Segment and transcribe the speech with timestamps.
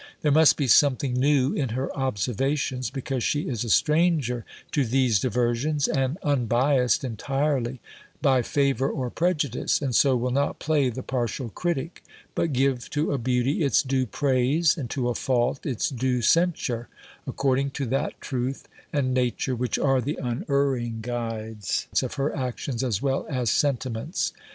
[0.23, 5.19] There must be something new in her observations, because she is a stranger to these
[5.19, 7.79] diversions, and unbiassed entirely
[8.19, 12.03] by favour or prejudice; and so will not play the partial critic,
[12.33, 16.87] but give to a beauty its due praise, and to a fault its due censure,
[17.27, 23.03] according to that truth and nature which are the unerring guides of her actions as
[23.03, 24.33] well as sentiments.